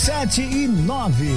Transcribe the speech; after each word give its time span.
Sete 0.00 0.40
e 0.40 0.66
nove. 0.66 1.30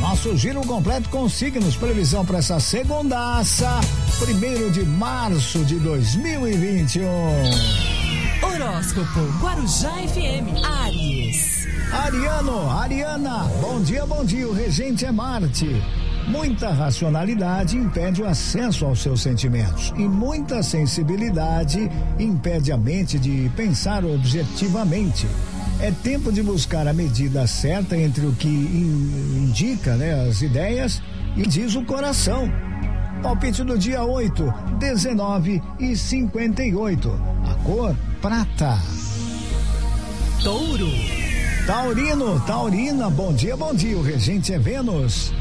Nosso 0.00 0.36
giro 0.36 0.60
completo 0.60 1.08
com 1.08 1.28
signos, 1.28 1.74
previsão 1.74 2.24
para 2.24 2.38
essa 2.38 2.60
segundaça, 2.60 3.80
primeiro 4.20 4.70
de 4.70 4.84
março 4.84 5.64
de 5.64 5.80
2021. 5.80 7.04
Horóscopo 8.40 9.20
Guarujá 9.42 9.90
FM 9.90 10.64
Aries. 10.64 11.66
Ariano, 11.92 12.70
Ariana, 12.70 13.50
bom 13.60 13.82
dia, 13.82 14.06
bom 14.06 14.24
dia. 14.24 14.46
O 14.46 14.54
regente 14.54 15.04
é 15.04 15.10
Marte. 15.10 15.82
Muita 16.28 16.70
racionalidade 16.70 17.76
impede 17.76 18.22
o 18.22 18.28
acesso 18.28 18.86
aos 18.86 19.02
seus 19.02 19.22
sentimentos 19.22 19.92
e 19.96 20.06
muita 20.06 20.62
sensibilidade 20.62 21.90
impede 22.16 22.70
a 22.70 22.76
mente 22.76 23.18
de 23.18 23.50
pensar 23.56 24.04
objetivamente. 24.04 25.26
É 25.84 25.90
tempo 25.90 26.32
de 26.32 26.42
buscar 26.42 26.88
a 26.88 26.94
medida 26.94 27.46
certa 27.46 27.94
entre 27.94 28.24
o 28.24 28.32
que 28.32 28.48
in, 28.48 29.44
indica 29.44 29.94
né, 29.96 30.26
as 30.26 30.40
ideias 30.40 31.02
e 31.36 31.42
diz 31.46 31.74
o 31.74 31.84
coração. 31.84 32.50
Palpite 33.22 33.62
do 33.62 33.76
dia 33.76 34.02
8, 34.02 34.50
19 34.78 35.62
e 35.78 35.94
58. 35.94 37.20
A 37.44 37.54
cor 37.64 37.94
prata. 38.22 38.78
Touro. 40.42 40.88
Taurino, 41.66 42.40
Taurina, 42.46 43.10
bom 43.10 43.34
dia, 43.34 43.54
bom 43.54 43.74
dia. 43.74 43.98
O 43.98 44.02
regente 44.02 44.54
é 44.54 44.58
Vênus. 44.58 45.34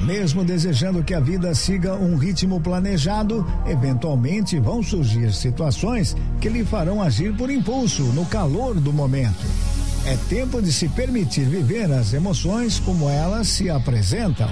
Mesmo 0.00 0.42
desejando 0.42 1.04
que 1.04 1.12
a 1.12 1.20
vida 1.20 1.54
siga 1.54 1.94
um 1.94 2.16
ritmo 2.16 2.58
planejado, 2.58 3.46
eventualmente 3.66 4.58
vão 4.58 4.82
surgir 4.82 5.30
situações 5.34 6.16
que 6.40 6.48
lhe 6.48 6.64
farão 6.64 7.02
agir 7.02 7.36
por 7.36 7.50
impulso, 7.50 8.04
no 8.14 8.24
calor 8.24 8.80
do 8.80 8.94
momento. 8.94 9.69
É 10.06 10.16
tempo 10.28 10.62
de 10.62 10.72
se 10.72 10.88
permitir 10.88 11.44
viver 11.44 11.90
as 11.92 12.14
emoções 12.14 12.80
como 12.80 13.08
elas 13.08 13.48
se 13.48 13.68
apresentam. 13.68 14.48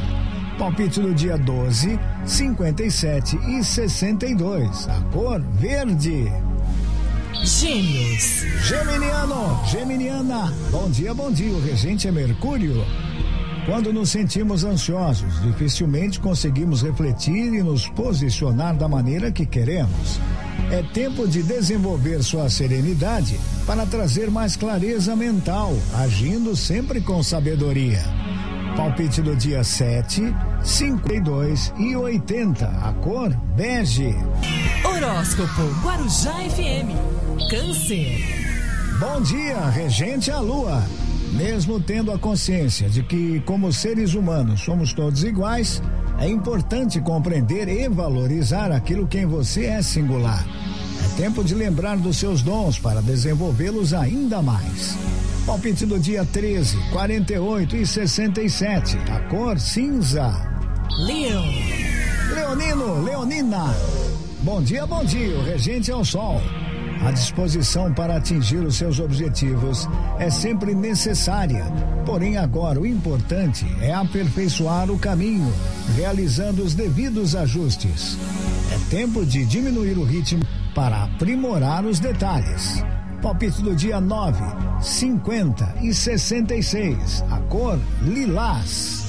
Palpite 0.58 1.00
do 1.00 1.14
dia 1.14 1.38
12, 1.38 1.98
57 2.26 3.36
e 3.48 3.64
62. 3.64 4.88
A 4.88 5.00
cor 5.12 5.40
verde. 5.40 6.30
Gêmeos. 7.42 8.44
Geminiano, 8.64 9.60
Geminiana. 9.66 10.52
Bom 10.70 10.90
dia, 10.90 11.14
bom 11.14 11.30
dia. 11.30 11.52
O 11.52 11.64
regente 11.64 12.06
é 12.08 12.12
Mercúrio. 12.12 12.84
Quando 13.64 13.92
nos 13.92 14.10
sentimos 14.10 14.64
ansiosos, 14.64 15.40
dificilmente 15.42 16.18
conseguimos 16.18 16.82
refletir 16.82 17.54
e 17.54 17.62
nos 17.62 17.86
posicionar 17.88 18.74
da 18.76 18.88
maneira 18.88 19.30
que 19.30 19.46
queremos. 19.46 20.18
É 20.70 20.82
tempo 20.92 21.26
de 21.26 21.42
desenvolver 21.42 22.22
sua 22.22 22.50
serenidade 22.50 23.38
para 23.66 23.86
trazer 23.86 24.30
mais 24.30 24.56
clareza 24.56 25.16
mental, 25.16 25.74
agindo 25.94 26.54
sempre 26.54 27.00
com 27.00 27.22
sabedoria. 27.22 28.02
Palpite 28.76 29.20
do 29.22 29.34
dia 29.34 29.64
7, 29.64 30.22
52 30.62 31.72
e 31.78 31.96
80. 31.96 32.66
A 32.66 32.92
cor 33.02 33.30
bege. 33.56 34.14
Horóscopo 34.84 35.62
Guarujá 35.82 36.32
FM. 36.50 36.94
Câncer. 37.50 38.38
Bom 39.00 39.20
dia, 39.22 39.68
regente 39.70 40.30
a 40.30 40.38
lua. 40.38 40.82
Mesmo 41.32 41.80
tendo 41.80 42.12
a 42.12 42.18
consciência 42.18 42.88
de 42.88 43.02
que, 43.02 43.40
como 43.40 43.72
seres 43.72 44.14
humanos, 44.14 44.60
somos 44.60 44.92
todos 44.92 45.24
iguais, 45.24 45.82
é 46.18 46.28
importante 46.28 47.00
compreender 47.00 47.68
e 47.68 47.88
valorizar 47.88 48.72
aquilo 48.72 49.06
que 49.06 49.18
em 49.18 49.26
você 49.26 49.66
é 49.66 49.82
singular. 49.82 50.44
É 51.04 51.16
tempo 51.16 51.44
de 51.44 51.54
lembrar 51.54 51.96
dos 51.96 52.16
seus 52.16 52.42
dons 52.42 52.78
para 52.78 53.00
desenvolvê-los 53.00 53.94
ainda 53.94 54.42
mais. 54.42 54.96
Palpite 55.46 55.86
do 55.86 55.98
dia 55.98 56.24
13, 56.24 56.76
48 56.92 57.76
e 57.76 57.86
67. 57.86 58.98
A 59.10 59.20
cor 59.30 59.58
cinza. 59.58 60.30
Leão. 61.06 61.44
Leonino, 62.34 63.02
Leonina. 63.02 63.74
Bom 64.42 64.62
dia, 64.62 64.86
bom 64.86 65.04
dia. 65.04 65.38
O 65.38 65.44
regente 65.44 65.90
é 65.90 65.96
o 65.96 66.04
sol. 66.04 66.40
A 67.04 67.10
disposição 67.12 67.92
para 67.92 68.16
atingir 68.16 68.58
os 68.58 68.76
seus 68.76 68.98
objetivos 68.98 69.88
é 70.18 70.30
sempre 70.30 70.74
necessária, 70.74 71.64
porém 72.04 72.36
agora 72.36 72.80
o 72.80 72.86
importante 72.86 73.66
é 73.80 73.92
aperfeiçoar 73.94 74.90
o 74.90 74.98
caminho, 74.98 75.52
realizando 75.96 76.62
os 76.62 76.74
devidos 76.74 77.36
ajustes. 77.36 78.18
É 78.72 78.90
tempo 78.90 79.24
de 79.24 79.44
diminuir 79.46 79.96
o 79.96 80.04
ritmo 80.04 80.42
para 80.74 81.04
aprimorar 81.04 81.84
os 81.84 81.98
detalhes. 82.00 82.84
Palpite 83.22 83.62
do 83.62 83.74
dia 83.74 84.00
9, 84.00 84.38
50 84.80 85.76
e 85.82 85.92
66. 85.92 87.24
A 87.30 87.38
cor 87.48 87.78
lilás. 88.02 89.04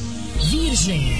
Virgem. 0.49 1.13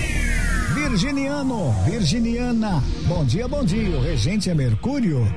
Virginiano, 0.74 1.74
Virginiana. 1.86 2.82
Bom 3.08 3.26
dia, 3.26 3.48
bom 3.48 3.64
dia. 3.64 3.98
O 3.98 4.02
regente 4.02 4.50
é 4.50 4.56
Mercúrio. 4.56 5.28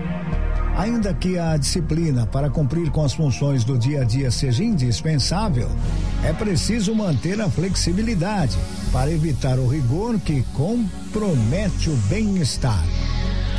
Ainda 0.77 1.13
que 1.13 1.39
a 1.39 1.57
disciplina 1.57 2.27
para 2.27 2.49
cumprir 2.49 2.91
com 2.91 3.05
as 3.05 3.13
funções 3.13 3.63
do 3.63 3.79
dia 3.79 4.03
a 4.03 4.05
dia 4.05 4.31
seja 4.31 4.65
indispensável, 4.65 5.69
é 6.25 6.33
preciso 6.33 6.95
manter 6.95 7.41
a 7.41 7.49
flexibilidade 7.49 8.57
para 8.91 9.11
evitar 9.11 9.59
o 9.59 9.69
rigor 9.69 10.19
que 10.19 10.43
compromete 10.55 11.91
o 11.91 11.97
bem-estar. 12.09 12.83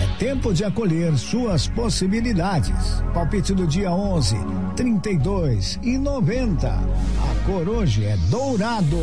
É 0.01 0.17
tempo 0.17 0.53
de 0.53 0.65
acolher 0.65 1.15
suas 1.17 1.67
possibilidades. 1.67 3.01
Palpite 3.13 3.53
do 3.53 3.67
dia 3.67 3.91
11, 3.91 4.35
32 4.75 5.79
e 5.83 5.97
90. 5.97 6.67
A 6.67 7.45
cor 7.45 7.69
hoje 7.69 8.03
é 8.03 8.17
dourado. 8.29 8.99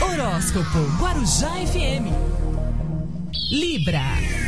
Horóscopo 0.00 0.78
Guarujá 0.98 1.50
FM. 1.50 2.08
Libra. 3.50 4.47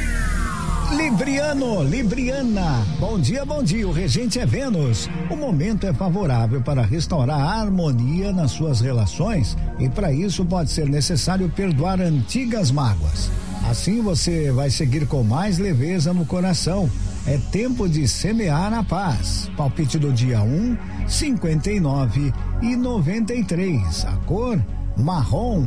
Libriano, 1.10 1.82
Libriana. 1.82 2.86
Bom 3.00 3.18
dia, 3.18 3.44
bom 3.44 3.64
dia. 3.64 3.86
O 3.86 3.90
regente 3.90 4.38
é 4.38 4.46
Vênus. 4.46 5.10
O 5.28 5.34
momento 5.34 5.84
é 5.84 5.92
favorável 5.92 6.62
para 6.62 6.82
restaurar 6.82 7.40
a 7.40 7.60
harmonia 7.60 8.32
nas 8.32 8.52
suas 8.52 8.80
relações 8.80 9.56
e 9.80 9.88
para 9.88 10.12
isso 10.12 10.44
pode 10.44 10.70
ser 10.70 10.88
necessário 10.88 11.48
perdoar 11.48 12.00
antigas 12.00 12.70
mágoas. 12.70 13.28
Assim 13.68 14.00
você 14.00 14.52
vai 14.52 14.70
seguir 14.70 15.04
com 15.08 15.24
mais 15.24 15.58
leveza 15.58 16.14
no 16.14 16.24
coração. 16.24 16.88
É 17.26 17.36
tempo 17.50 17.88
de 17.88 18.06
semear 18.06 18.72
a 18.72 18.84
paz. 18.84 19.50
Palpite 19.56 19.98
do 19.98 20.12
dia 20.12 20.40
1, 20.40 20.76
59 21.08 22.32
e 22.62 22.76
93. 22.76 24.04
A 24.04 24.12
cor 24.26 24.64
marrom. 24.96 25.66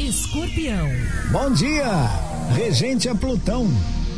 Escorpião. 0.00 0.88
Bom 1.30 1.52
dia! 1.52 1.84
Regente 2.54 3.08
é 3.08 3.14
Plutão. 3.14 3.68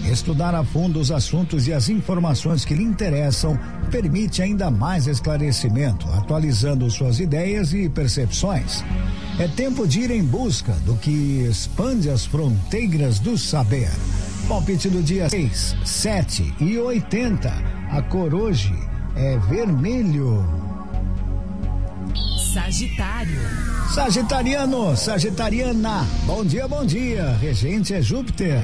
Estudar 0.04 0.54
a 0.54 0.64
fundo 0.64 1.00
os 1.00 1.10
assuntos 1.10 1.66
e 1.66 1.72
as 1.72 1.88
informações 1.88 2.64
que 2.64 2.75
lhe 2.75 2.82
interessam 2.82 3.59
permite 3.91 4.42
ainda 4.42 4.70
mais 4.70 5.06
esclarecimento, 5.06 6.09
atualizando 6.12 6.91
suas 6.91 7.20
ideias 7.20 7.72
e 7.72 7.88
percepções. 7.88 8.84
É 9.38 9.47
tempo 9.48 9.87
de 9.87 10.00
ir 10.00 10.10
em 10.10 10.25
busca 10.25 10.72
do 10.84 10.97
que 10.97 11.47
expande 11.48 12.10
as 12.10 12.25
fronteiras 12.25 13.19
do 13.19 13.37
saber. 13.37 13.91
Palpite 14.48 14.88
do 14.88 15.03
dia 15.03 15.28
6, 15.28 15.76
7 15.84 16.54
e 16.60 16.78
80. 16.78 17.53
A 17.91 18.03
cor 18.03 18.34
hoje 18.34 18.75
é 19.14 19.38
vermelho. 19.38 20.44
Sagitário. 22.53 23.41
Sagitariano, 23.94 24.97
Sagitariana, 24.97 26.06
bom 26.25 26.44
dia, 26.44 26.66
bom 26.66 26.84
dia. 26.84 27.37
Regente 27.41 27.94
é 27.94 28.03
Júpiter. 28.03 28.62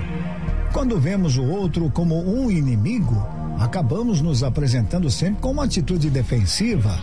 Quando 0.75 0.99
vemos 0.99 1.37
o 1.37 1.45
outro 1.45 1.89
como 1.89 2.19
um 2.29 2.51
inimigo, 2.51 3.25
acabamos 3.61 4.21
nos 4.21 4.43
apresentando 4.43 5.09
sempre 5.09 5.41
com 5.41 5.53
uma 5.53 5.67
atitude 5.67 6.11
defensiva. 6.11 7.01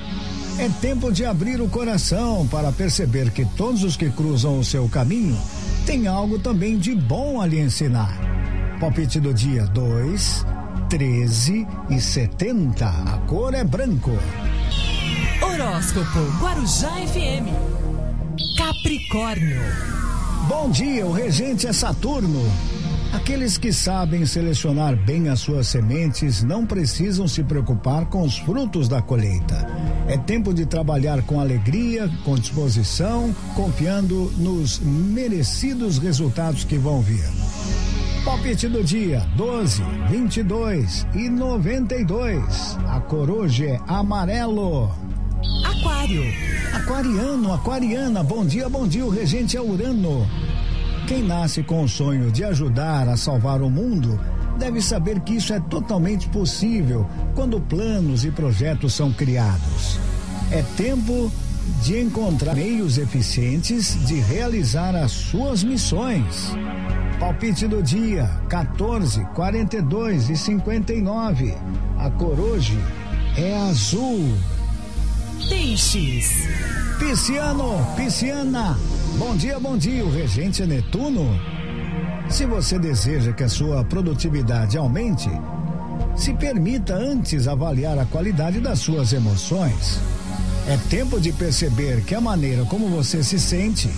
É 0.59 0.67
tempo 0.81 1.09
de 1.09 1.23
abrir 1.23 1.61
o 1.61 1.69
coração 1.69 2.45
para 2.47 2.69
perceber 2.73 3.31
que 3.31 3.45
todos 3.45 3.85
os 3.85 3.95
que 3.95 4.09
cruzam 4.09 4.59
o 4.59 4.63
seu 4.63 4.89
caminho 4.89 5.39
têm 5.85 6.05
algo 6.05 6.37
também 6.37 6.77
de 6.77 6.93
bom 6.93 7.39
a 7.39 7.47
lhe 7.47 7.61
ensinar. 7.61 8.13
Palpite 8.77 9.21
do 9.21 9.33
dia 9.33 9.65
2, 9.67 10.45
13 10.89 11.65
e 11.89 12.01
70. 12.01 12.85
A 12.85 13.19
cor 13.19 13.53
é 13.53 13.63
branco. 13.63 14.11
Horóscopo 15.41 16.19
Guarujá 16.41 16.91
FM. 17.07 17.47
Capricórnio. 18.57 19.61
Bom 20.49 20.69
dia, 20.69 21.05
o 21.05 21.13
regente 21.13 21.67
é 21.67 21.71
Saturno. 21.71 22.70
Aqueles 23.13 23.57
que 23.57 23.73
sabem 23.73 24.25
selecionar 24.25 24.95
bem 24.95 25.27
as 25.27 25.41
suas 25.41 25.67
sementes 25.67 26.43
não 26.43 26.65
precisam 26.65 27.27
se 27.27 27.43
preocupar 27.43 28.05
com 28.05 28.21
os 28.21 28.37
frutos 28.37 28.87
da 28.87 29.01
colheita. 29.01 29.67
É 30.07 30.17
tempo 30.17 30.53
de 30.53 30.65
trabalhar 30.65 31.21
com 31.23 31.39
alegria, 31.39 32.09
com 32.23 32.35
disposição, 32.35 33.35
confiando 33.53 34.31
nos 34.37 34.79
merecidos 34.79 35.97
resultados 35.97 36.63
que 36.63 36.77
vão 36.77 37.01
vir. 37.01 37.29
Palpite 38.23 38.69
do 38.69 38.81
dia: 38.81 39.27
12, 39.35 39.83
22 40.09 41.07
e 41.13 41.29
92. 41.29 42.77
A 42.87 43.01
cor 43.01 43.29
hoje 43.29 43.67
é 43.67 43.79
amarelo. 43.87 44.89
Aquário. 45.65 46.23
Aquariano, 46.73 47.53
aquariana, 47.53 48.23
bom 48.23 48.45
dia, 48.45 48.69
bom 48.69 48.87
dia, 48.87 49.05
o 49.05 49.09
regente 49.09 49.57
é 49.57 49.61
Urano. 49.61 50.25
Quem 51.11 51.23
nasce 51.23 51.61
com 51.61 51.83
o 51.83 51.89
sonho 51.89 52.31
de 52.31 52.41
ajudar 52.45 53.09
a 53.09 53.17
salvar 53.17 53.61
o 53.61 53.69
mundo 53.69 54.17
deve 54.57 54.81
saber 54.81 55.19
que 55.19 55.33
isso 55.33 55.51
é 55.51 55.59
totalmente 55.59 56.29
possível 56.29 57.05
quando 57.35 57.59
planos 57.59 58.23
e 58.23 58.31
projetos 58.31 58.93
são 58.93 59.11
criados. 59.11 59.99
É 60.49 60.63
tempo 60.77 61.29
de 61.83 61.99
encontrar 61.99 62.55
meios 62.55 62.97
eficientes 62.97 64.07
de 64.07 64.21
realizar 64.21 64.95
as 64.95 65.11
suas 65.11 65.65
missões. 65.65 66.53
Palpite 67.19 67.67
do 67.67 67.83
dia: 67.83 68.29
14, 68.47 69.25
42 69.35 70.29
e 70.29 70.37
59. 70.37 71.53
A 71.99 72.09
cor 72.09 72.39
hoje 72.39 72.79
é 73.35 73.53
azul. 73.57 74.33
Peixes. 75.49 76.47
Pisciano, 76.99 77.85
pisciana. 77.95 78.77
Bom 79.17 79.35
dia, 79.35 79.59
bom 79.59 79.77
dia. 79.77 80.05
O 80.05 80.11
regente 80.11 80.65
Netuno. 80.65 81.39
Se 82.29 82.45
você 82.45 82.79
deseja 82.79 83.33
que 83.33 83.43
a 83.43 83.49
sua 83.49 83.83
produtividade 83.83 84.77
aumente, 84.77 85.29
se 86.15 86.33
permita 86.33 86.95
antes 86.95 87.47
avaliar 87.47 87.97
a 87.97 88.05
qualidade 88.05 88.59
das 88.59 88.79
suas 88.79 89.13
emoções. 89.13 89.99
É 90.67 90.77
tempo 90.89 91.19
de 91.19 91.33
perceber 91.33 92.03
que 92.03 92.15
a 92.15 92.21
maneira 92.21 92.63
como 92.65 92.87
você 92.87 93.23
se 93.23 93.39
sente 93.39 93.89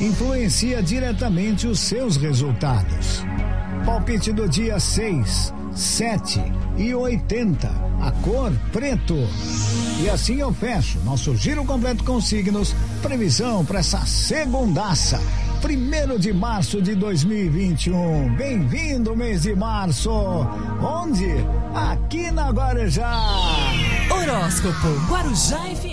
influencia 0.00 0.82
diretamente 0.82 1.66
os 1.66 1.80
seus 1.80 2.16
resultados. 2.16 3.22
Palpite 3.84 4.32
do 4.32 4.48
dia 4.48 4.78
6, 4.78 5.52
7 5.74 6.40
e 6.76 6.94
80. 6.94 7.68
A 8.00 8.10
cor 8.22 8.52
preto. 8.72 9.16
E 10.00 10.10
assim 10.10 10.36
eu 10.36 10.52
fecho 10.52 10.98
nosso 11.04 11.36
giro 11.36 11.64
completo 11.64 12.04
com 12.04 12.20
signos. 12.20 12.74
Previsão 13.00 13.64
para 13.64 13.80
essa 13.80 14.04
segundaça. 14.06 15.20
Primeiro 15.60 16.18
de 16.18 16.32
março 16.32 16.82
de 16.82 16.94
2021. 16.96 18.34
Bem-vindo, 18.36 19.14
mês 19.14 19.42
de 19.42 19.54
março. 19.54 20.10
Onde? 20.10 21.28
Aqui 21.74 22.30
na 22.32 22.50
Guarujá. 22.50 23.28
Horóscopo 24.10 24.88
Guarujá 25.08 25.58
FM. 25.76 25.91